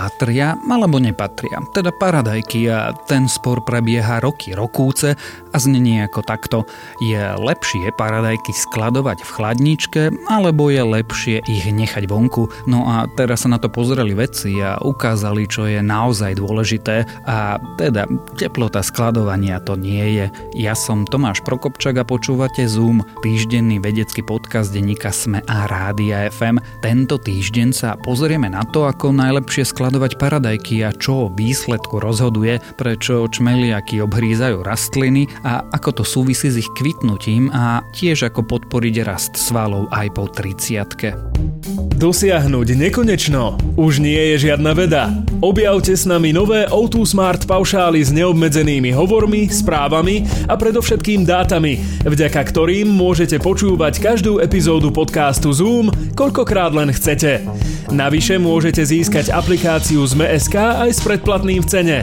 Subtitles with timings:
[0.00, 1.60] patria alebo nepatria.
[1.76, 5.12] Teda paradajky a ten spor prebieha roky, rokúce
[5.52, 6.58] a znenie ako takto.
[7.04, 10.02] Je lepšie paradajky skladovať v chladničke
[10.32, 12.48] alebo je lepšie ich nechať vonku?
[12.64, 17.60] No a teraz sa na to pozreli vedci a ukázali, čo je naozaj dôležité a
[17.76, 18.08] teda
[18.40, 20.26] teplota skladovania to nie je.
[20.56, 26.62] Ja som Tomáš Prokopčak a počúvate Zoom, týždenný vedecký podcast denníka Sme a Rádia FM.
[26.80, 32.62] Tento týždeň sa pozrieme na to, ako najlepšie skladovať paradajky a čo o výsledku rozhoduje,
[32.78, 38.94] prečo čmeliaky obhrízajú rastliny a ako to súvisí s ich kvitnutím a tiež ako podporiť
[39.02, 41.69] rast svalov aj po 30
[42.00, 45.12] Dosiahnuť nekonečno už nie je žiadna veda.
[45.44, 51.76] Objavte s nami nové O2 Smart paušály s neobmedzenými hovormi, správami a predovšetkým dátami,
[52.08, 57.44] vďaka ktorým môžete počúvať každú epizódu podcastu Zoom, koľkokrát len chcete.
[57.92, 61.98] Navyše môžete získať aplikáciu z MSK aj s predplatným v cene.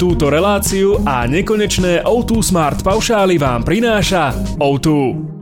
[0.00, 5.33] Túto reláciu a nekonečné O2 Smart paušály vám prináša O2.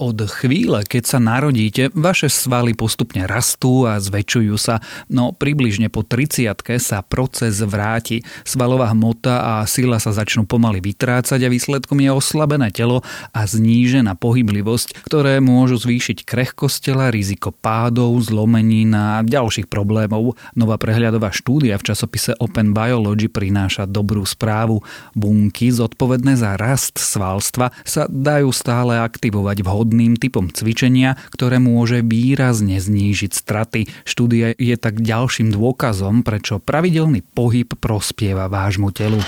[0.00, 4.80] Od chvíle, keď sa narodíte, vaše svaly postupne rastú a zväčšujú sa,
[5.12, 8.24] no približne po 30 sa proces vráti.
[8.40, 13.04] Svalová hmota a sila sa začnú pomaly vytrácať a výsledkom je oslabené telo
[13.36, 20.32] a znížená pohyblivosť, ktoré môžu zvýšiť krehkosť tela, riziko pádov, zlomenín a ďalších problémov.
[20.56, 24.80] Nová prehľadová štúdia v časopise Open Biology prináša dobrú správu.
[25.12, 32.06] Bunky zodpovedné za rast svalstva sa dajú stále aktivovať vhodne vhodným typom cvičenia, ktoré môže
[32.06, 33.90] výrazne znížiť straty.
[34.06, 39.18] Štúdia je tak ďalším dôkazom, prečo pravidelný pohyb prospieva vášmu telu.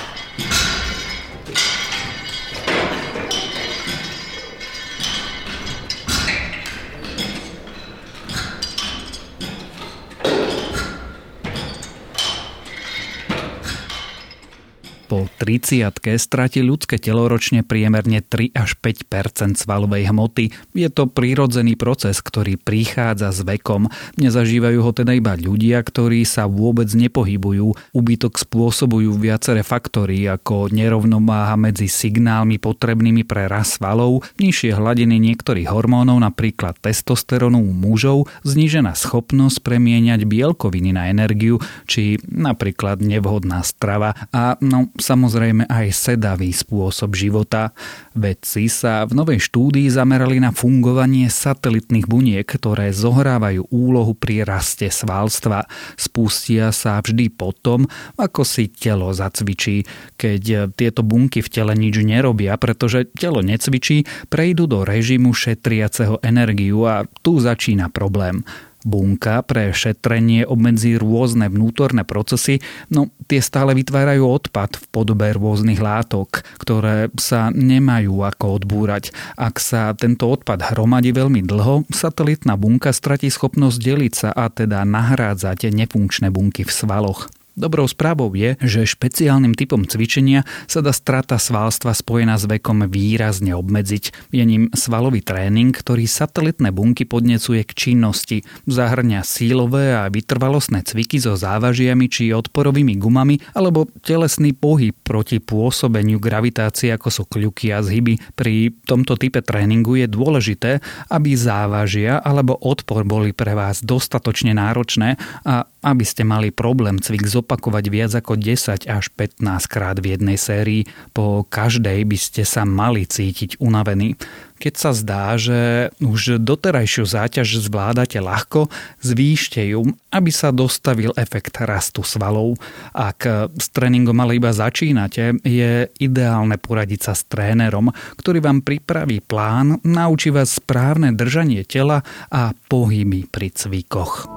[15.42, 20.54] 30 stratí ľudské telo ročne priemerne 3 až 5% svalovej hmoty.
[20.70, 23.90] Je to prírodzený proces, ktorý prichádza s vekom.
[24.22, 27.74] Nezažívajú ho teda iba ľudia, ktorí sa vôbec nepohybujú.
[27.90, 35.66] Ubytok spôsobujú viaceré faktory ako nerovnováha medzi signálmi potrebnými pre rast svalov, nižšie hladiny niektorých
[35.66, 41.58] hormónov, napríklad testosterónu u mužov, znížená schopnosť premieňať bielkoviny na energiu,
[41.90, 47.72] či napríklad nevhodná strava a no, samozrejme aj sedavý spôsob života.
[48.12, 54.90] Vedci sa v novej štúdii zamerali na fungovanie satelitných buniek, ktoré zohrávajú úlohu pri raste
[54.92, 55.64] svalstva.
[55.96, 57.88] Spustia sa vždy potom,
[58.18, 59.86] ako si telo zacvičí.
[60.20, 66.84] Keď tieto bunky v tele nič nerobia, pretože telo necvičí, prejdú do režimu šetriaceho energiu
[66.84, 68.42] a tu začína problém.
[68.82, 75.78] Bunka pre šetrenie obmedzí rôzne vnútorné procesy, no tie stále vytvárajú odpad v podobe rôznych
[75.78, 79.14] látok, ktoré sa nemajú ako odbúrať.
[79.38, 84.82] Ak sa tento odpad hromadí veľmi dlho, satelitná bunka stratí schopnosť deliť sa a teda
[84.82, 87.30] nahrádzať nefunkčné bunky v svaloch.
[87.52, 93.52] Dobrou správou je, že špeciálnym typom cvičenia sa dá strata svalstva spojená s vekom výrazne
[93.52, 94.32] obmedziť.
[94.32, 98.40] Je ním svalový tréning, ktorý satelitné bunky podnecuje k činnosti.
[98.64, 106.16] Zahrňa sílové a vytrvalostné cviky so závažiami či odporovými gumami alebo telesný pohyb proti pôsobeniu
[106.16, 108.16] gravitácie ako sú kľuky a zhyby.
[108.32, 110.80] Pri tomto type tréningu je dôležité,
[111.12, 117.26] aby závažia alebo odpor boli pre vás dostatočne náročné a aby ste mali problém cvik
[117.26, 122.62] zopakovať viac ako 10 až 15 krát v jednej sérii, po každej by ste sa
[122.62, 124.14] mali cítiť unavení.
[124.62, 128.70] Keď sa zdá, že už doterajšiu záťaž zvládate ľahko,
[129.02, 132.62] zvýšte ju, aby sa dostavil efekt rastu svalov.
[132.94, 133.26] Ak
[133.58, 137.90] s tréningom ale iba začínate, je ideálne poradiť sa s trénerom,
[138.22, 144.30] ktorý vám pripraví plán, naučí vás správne držanie tela a pohyby pri cvikoch.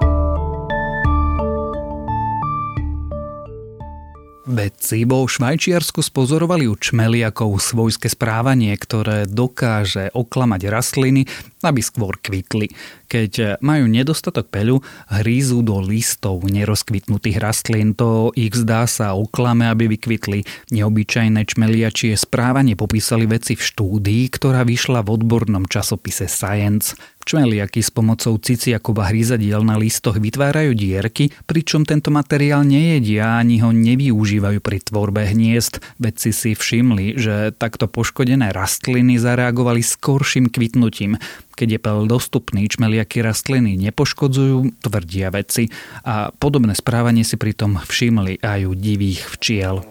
[4.46, 11.26] Vedci vo Švajčiarsku spozorovali u čmeliakov svojské správanie, ktoré dokáže oklamať rastliny,
[11.66, 12.70] aby skôr kvitli.
[13.10, 17.98] Keď majú nedostatok peľu, hrízu do listov nerozkvitnutých rastlín.
[17.98, 20.46] To ich zdá sa oklame, aby vykvitli.
[20.70, 26.94] Neobyčajné čmeliačie správanie popísali vedci v štúdii, ktorá vyšla v odbornom časopise Science.
[27.26, 33.74] Čmeliaky s pomocou ciciakova hryzadiel na listoch vytvárajú dierky, pričom tento materiál nejedia ani ho
[33.74, 35.82] nevyužívajú pri tvorbe hniezd.
[35.98, 41.18] Vedci si všimli, že takto poškodené rastliny zareagovali skorším kvitnutím.
[41.58, 45.74] Keď je pel dostupný, čmeliaky rastliny nepoškodzujú, tvrdia vedci.
[46.06, 49.82] A podobné správanie si pritom všimli aj u divých včiel.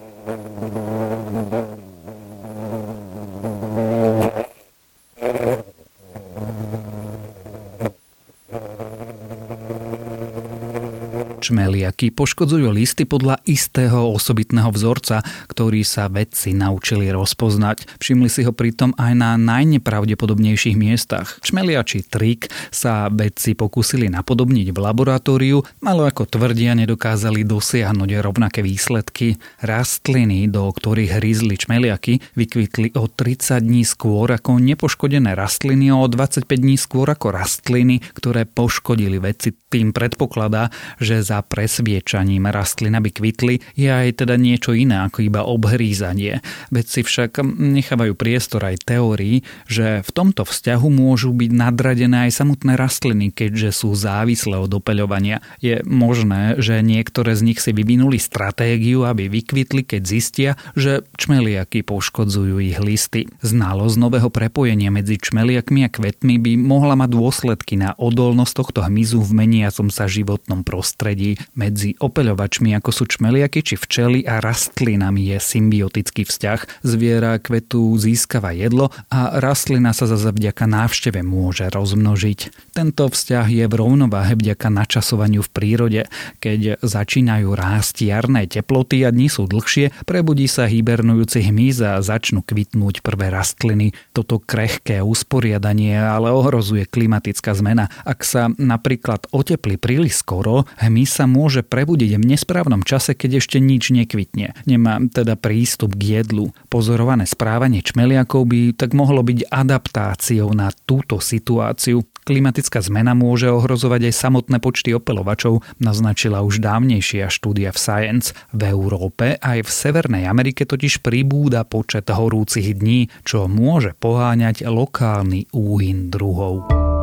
[11.46, 18.02] Čmeliaky poškodzujú listy podľa istého osobitného vzorca, ktorý sa vedci naučili rozpoznať.
[18.02, 21.38] Všimli si ho pritom aj na najnepravdepodobnejších miestach.
[21.46, 29.38] Čmeliačí trik sa vedci pokúsili napodobniť v laboratóriu, ale ako tvrdia, nedokázali dosiahnuť rovnaké výsledky.
[29.62, 36.50] Rastliny, do ktorých hryzli čmeliaky, vykvitli o 30 dní skôr ako nepoškodené rastliny o 25
[36.50, 39.54] dní skôr ako rastliny, ktoré poškodili vedci.
[39.54, 45.20] Tým predpokladá, že za za presviečaním rastlin, aby kvitli, je aj teda niečo iné ako
[45.28, 46.40] iba obhrízanie.
[46.72, 52.80] Vedci však nechávajú priestor aj teórii, že v tomto vzťahu môžu byť nadradené aj samotné
[52.80, 55.44] rastliny, keďže sú závislé od opeľovania.
[55.60, 61.84] Je možné, že niektoré z nich si vyvinuli stratégiu, aby vykvitli, keď zistia, že čmeliaky
[61.84, 63.28] poškodzujú ich listy.
[63.44, 69.20] Znalosť nového prepojenia medzi čmeliakmi a kvetmi by mohla mať dôsledky na odolnosť tohto hmyzu
[69.20, 75.33] v meniacom sa životnom prostredí prostredí medzi opeľovačmi ako sú čmeliaky či včely a rastlinami
[75.33, 76.86] je symbiotický vzťah.
[76.86, 82.39] Zviera kvetu získava jedlo a rastlina sa zase vďaka návšteve môže rozmnožiť.
[82.75, 86.01] Tento vzťah je v rovnováhe vďaka načasovaniu v prírode.
[86.44, 92.44] Keď začínajú rásť jarné teploty a dni sú dlhšie, prebudí sa hibernujúci hmyz a začnú
[92.44, 93.95] kvitnúť prvé rastliny.
[94.12, 97.88] Toto krehké usporiadanie ale ohrozuje klimatická zmena.
[98.04, 103.64] Ak sa napríklad oteplí príliš skoro, hmyz sa môže prebudiť v nesprávnom čase, keď ešte
[103.64, 104.52] nič nekvitne.
[104.68, 106.52] Nemá teda prístup k jedlu.
[106.68, 112.04] Pozorované správanie čmeliakov by tak mohlo byť adaptáciou na túto situáciu.
[112.26, 118.34] Klimatická zmena môže ohrozovať aj samotné počty opelovačov, naznačila už dávnejšia štúdia v Science.
[118.50, 125.54] V Európe aj v Severnej Amerike totiž pribúda počet horúcich dní, čo môže poháňať lokálny
[125.54, 126.95] úhyn druhov.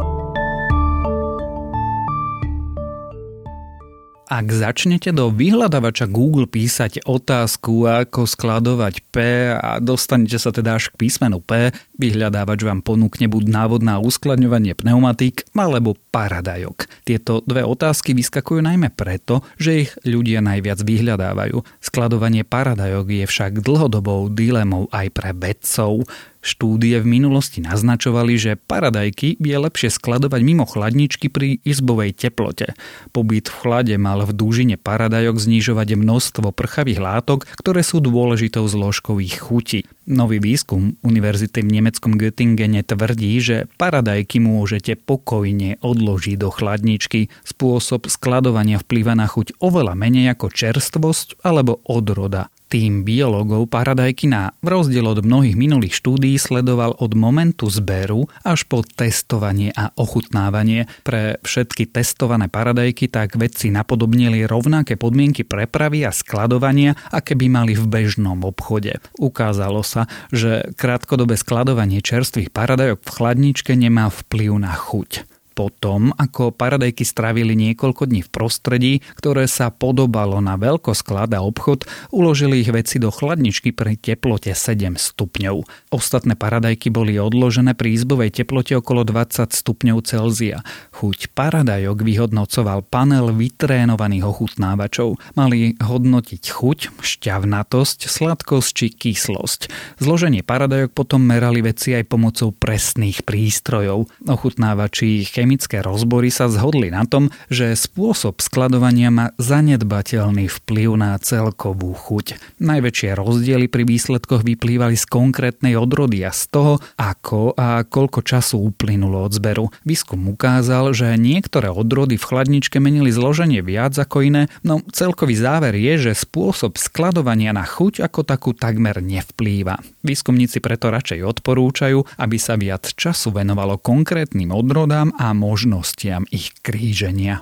[4.32, 9.16] Ak začnete do vyhľadávača Google písať otázku, ako skladovať P
[9.52, 11.68] a dostanete sa teda až k písmenu P,
[12.00, 17.04] vyhľadávač vám ponúkne buď návod na uskladňovanie pneumatík alebo paradajok.
[17.04, 21.84] Tieto dve otázky vyskakujú najmä preto, že ich ľudia najviac vyhľadávajú.
[21.84, 26.08] Skladovanie paradajok je však dlhodobou dilemou aj pre vedcov.
[26.42, 32.74] Štúdie v minulosti naznačovali, že paradajky je lepšie skladovať mimo chladničky pri izbovej teplote.
[33.14, 39.22] Pobyt v chlade mal v dúžine paradajok znižovať množstvo prchavých látok, ktoré sú dôležitou zložkou
[39.22, 39.86] ich chuti.
[40.10, 47.30] Nový výskum Univerzity v nemeckom Göttingene tvrdí, že paradajky môžete pokojne odložiť do chladničky.
[47.46, 52.50] Spôsob skladovania vplýva na chuť oveľa menej ako čerstvosť alebo odroda.
[52.72, 58.80] Tým biológov Paradajkina v rozdiel od mnohých minulých štúdií sledoval od momentu zberu až po
[58.80, 60.88] testovanie a ochutnávanie.
[61.04, 67.76] Pre všetky testované paradajky tak vedci napodobnili rovnaké podmienky prepravy a skladovania, aké by mali
[67.76, 68.96] v bežnom obchode.
[69.20, 76.50] Ukázalo sa, že krátkodobé skladovanie čerstvých paradajok v chladničke nemá vplyv na chuť potom, ako
[76.50, 82.72] paradajky stravili niekoľko dní v prostredí, ktoré sa podobalo na veľkosklad a obchod, uložili ich
[82.72, 85.92] veci do chladničky pri teplote 7 stupňov.
[85.92, 90.64] Ostatné paradajky boli odložené pri izbovej teplote okolo 20 stupňov Celzia.
[90.96, 95.20] Chuť paradajok vyhodnocoval panel vytrénovaných ochutnávačov.
[95.36, 99.60] Mali hodnotiť chuť, šťavnatosť, sladkosť či kyslosť.
[100.00, 104.08] Zloženie paradajok potom merali veci aj pomocou presných prístrojov.
[104.26, 111.90] Ochutnávači chemické rozbory sa zhodli na tom, že spôsob skladovania má zanedbateľný vplyv na celkovú
[111.98, 112.38] chuť.
[112.62, 118.70] Najväčšie rozdiely pri výsledkoch vyplývali z konkrétnej odrody a z toho, ako a koľko času
[118.70, 119.74] uplynulo od zberu.
[119.82, 125.74] Výskum ukázal, že niektoré odrody v chladničke menili zloženie viac ako iné, no celkový záver
[125.74, 129.82] je, že spôsob skladovania na chuť ako takú takmer nevplýva.
[130.06, 137.40] Výskumníci preto radšej odporúčajú, aby sa viac času venovalo konkrétnym odrodám a možnostiam ich kríženia.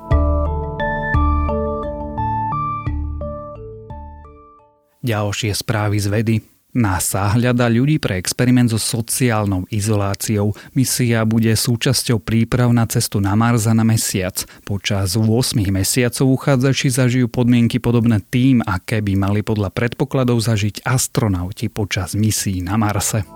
[5.01, 6.37] Ďalšie správy z vedy.
[6.71, 10.55] NASA hľada ľudí pre experiment so sociálnou izoláciou.
[10.71, 14.47] Misia bude súčasťou príprav na cestu na Mars a na Mesiac.
[14.63, 15.27] Počas 8
[15.67, 22.63] mesiacov uchádzači zažijú podmienky podobné tým, aké by mali podľa predpokladov zažiť astronauti počas misií
[22.63, 23.27] na Marse.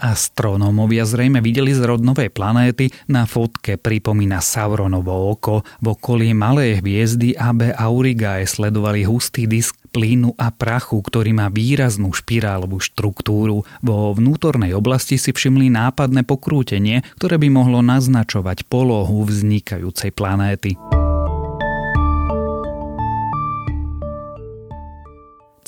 [0.00, 5.60] Astronómovia zrejme videli zrod novej planéty, na fotke pripomína Sauronovo oko.
[5.84, 12.14] V okolí malej hviezdy AB Aurigae sledovali hustý disk plynu a prachu, ktorý má výraznú
[12.14, 13.66] špirálovú štruktúru.
[13.82, 20.78] Vo vnútornej oblasti si všimli nápadné pokrútenie, ktoré by mohlo naznačovať polohu vznikajúcej planéty.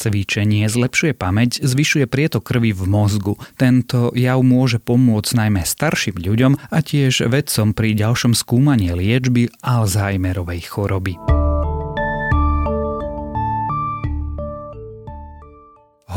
[0.02, 3.38] Cvičenie zlepšuje pamäť, zvyšuje prietok krvi v mozgu.
[3.54, 10.66] Tento jav môže pomôcť najmä starším ľuďom a tiež vedcom pri ďalšom skúmaní liečby Alzheimerovej
[10.66, 11.42] choroby.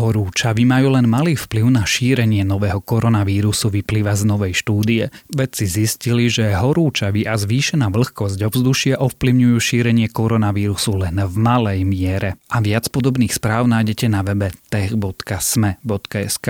[0.05, 5.09] Horúčavy majú len malý vplyv na šírenie nového koronavírusu, vyplýva z novej štúdie.
[5.33, 12.37] Vedci zistili, že horúčavy a zvýšená vlhkosť ovzdušia ovplyvňujú šírenie koronavírusu len v malej miere.
[12.53, 16.47] A viac podobných správ nájdete na webe tech.sme.sk.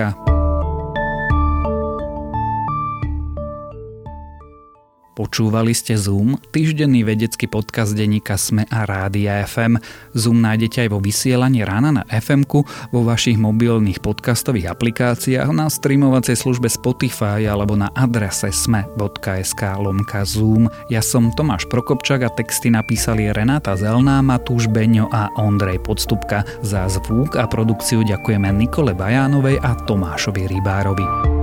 [5.16, 9.80] Počúvali ste Zoom, týždenný vedecký podcast denníka Sme a Rádia FM.
[10.12, 12.44] Zoom nájdete aj vo vysielaní rána na fm
[12.92, 20.68] vo vašich mobilných podcastových aplikáciách, na streamovacej službe Spotify alebo na adrese sme.sk lomka Zoom.
[20.92, 26.44] Ja som Tomáš Prokopčak a texty napísali Renáta Zelná, Matúš Beňo a Ondrej Podstupka.
[26.60, 31.35] Za zvuk a produkciu ďakujeme Nikole Bajánovej a Tomášovi Rybárovi.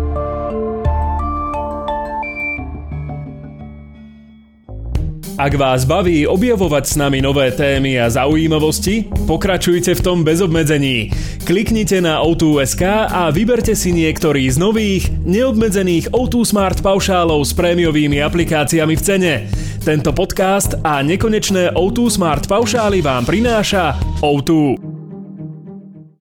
[5.34, 11.10] Ak vás baví objavovať s nami nové témy a zaujímavosti, pokračujte v tom bez obmedzení.
[11.42, 18.22] Kliknite na O2.sk a vyberte si niektorý z nových, neobmedzených O2 Smart paušálov s prémiovými
[18.22, 19.34] aplikáciami v cene.
[19.82, 24.83] Tento podcast a nekonečné O2 Smart paušály vám prináša O2.